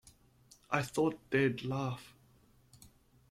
[0.71, 2.15] I thought they'd laugh.